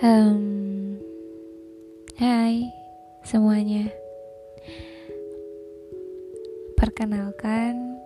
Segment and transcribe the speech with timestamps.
[0.00, 0.96] Um,
[2.16, 2.72] hai
[3.20, 3.92] semuanya.
[6.72, 8.00] Perkenalkan,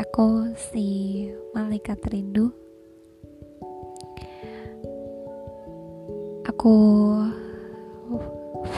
[0.00, 2.48] aku si Malaikat Rindu.
[6.48, 6.76] Aku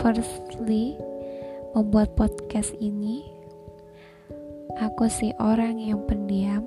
[0.02, 0.98] firstly
[1.78, 3.22] membuat podcast ini.
[4.82, 6.66] Aku si orang yang pendiam.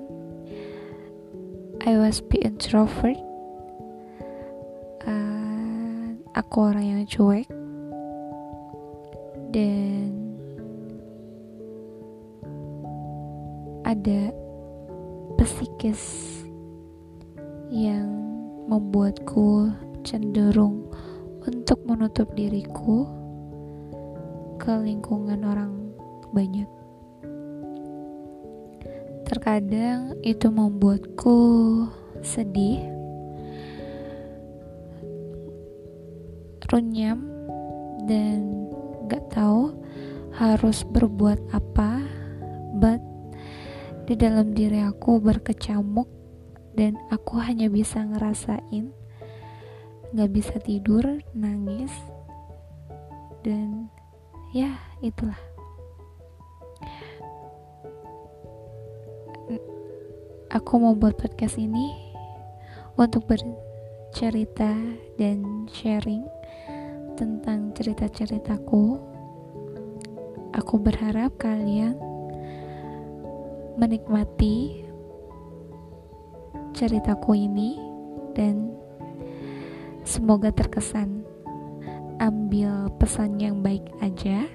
[1.84, 3.27] I was be introvert
[6.38, 7.50] aku orang yang cuek
[9.50, 10.14] dan
[13.82, 14.30] ada
[15.42, 15.98] psikis
[17.74, 18.06] yang
[18.70, 19.74] membuatku
[20.06, 20.86] cenderung
[21.42, 23.02] untuk menutup diriku
[24.62, 25.90] ke lingkungan orang
[26.30, 26.70] banyak.
[29.26, 31.38] Terkadang itu membuatku
[32.22, 32.97] sedih
[36.68, 37.24] runyam
[38.04, 38.68] dan
[39.08, 39.72] gak tahu
[40.36, 42.04] harus berbuat apa.
[42.76, 43.00] But
[44.04, 46.08] di dalam diri aku berkecamuk
[46.76, 48.92] dan aku hanya bisa ngerasain.
[50.12, 51.04] Gak bisa tidur
[51.36, 51.92] nangis
[53.44, 53.88] dan
[54.52, 55.36] ya itulah.
[60.48, 61.92] Aku mau buat podcast ini
[62.96, 64.72] untuk bercerita
[65.20, 66.24] dan sharing
[67.18, 68.94] tentang cerita-ceritaku.
[70.54, 71.98] Aku berharap kalian
[73.74, 74.86] menikmati
[76.78, 77.74] ceritaku ini
[78.38, 78.70] dan
[80.06, 81.26] semoga terkesan.
[82.18, 84.46] Ambil pesan yang baik aja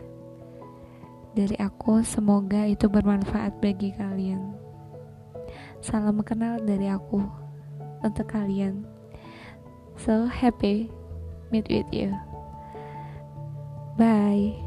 [1.32, 4.56] dari aku, semoga itu bermanfaat bagi kalian.
[5.80, 7.24] Salam kenal dari aku
[8.04, 8.84] untuk kalian.
[9.96, 10.92] So happy
[11.52, 12.33] meet with you.
[13.94, 14.58] Bye.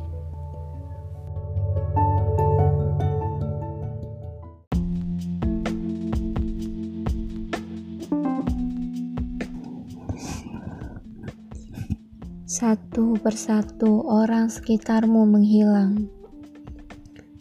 [12.46, 16.06] Satu persatu orang sekitarmu menghilang.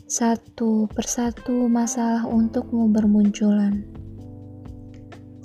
[0.09, 3.85] Satu persatu masalah untukmu bermunculan.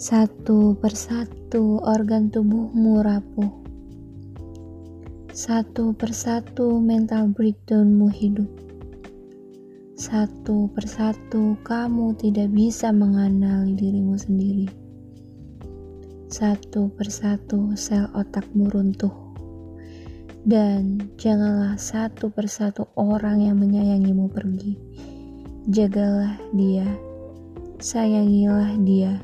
[0.00, 3.69] Satu persatu organ tubuhmu rapuh
[5.40, 8.44] satu persatu mental breakdownmu hidup.
[9.96, 14.68] Satu persatu kamu tidak bisa mengenali dirimu sendiri.
[16.28, 19.16] Satu persatu sel otakmu runtuh.
[20.44, 24.76] Dan janganlah satu persatu orang yang menyayangimu pergi.
[25.72, 26.84] Jagalah dia,
[27.80, 29.16] sayangilah dia,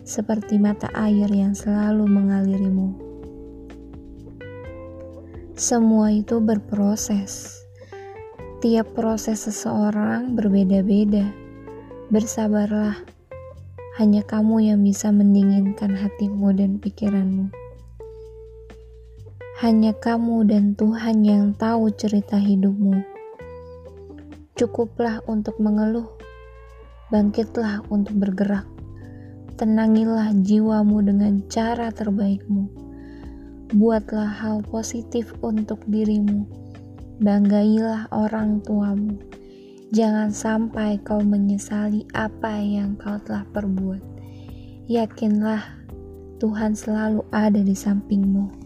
[0.00, 3.07] seperti mata air yang selalu mengalirimu
[5.58, 7.58] semua itu berproses.
[8.62, 11.34] Tiap proses seseorang berbeda-beda.
[12.14, 12.94] Bersabarlah,
[13.98, 17.50] hanya kamu yang bisa mendinginkan hatimu dan pikiranmu.
[19.58, 23.02] Hanya kamu dan Tuhan yang tahu cerita hidupmu.
[24.54, 26.06] Cukuplah untuk mengeluh,
[27.10, 28.66] bangkitlah untuk bergerak,
[29.58, 32.87] tenangilah jiwamu dengan cara terbaikmu
[33.68, 36.48] Buatlah hal positif untuk dirimu.
[37.20, 39.20] Banggailah orang tuamu.
[39.92, 44.00] Jangan sampai kau menyesali apa yang kau telah perbuat.
[44.88, 45.60] Yakinlah
[46.40, 48.57] Tuhan selalu ada di sampingmu.